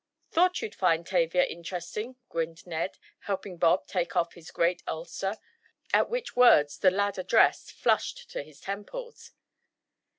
"Thought 0.31 0.63
you'd 0.63 0.73
find 0.73 1.05
Tavia 1.05 1.43
interesting," 1.45 2.15
grinned 2.27 2.65
Ned, 2.65 2.97
helping 3.19 3.57
Bob 3.57 3.85
take 3.85 4.15
off 4.15 4.33
his 4.33 4.49
great 4.49 4.81
ulster, 4.87 5.37
at 5.93 6.09
which 6.09 6.35
words 6.35 6.79
the 6.79 6.89
lad 6.89 7.19
addressed 7.19 7.71
flushed 7.71 8.27
to 8.31 8.41
his 8.41 8.59
temples. 8.59 9.31